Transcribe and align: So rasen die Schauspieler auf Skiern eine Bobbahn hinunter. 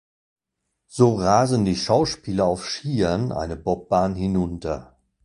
So 0.87 1.13
rasen 1.17 1.63
die 1.63 1.75
Schauspieler 1.75 2.45
auf 2.47 2.65
Skiern 2.67 3.31
eine 3.31 3.55
Bobbahn 3.55 4.15
hinunter. 4.15 4.97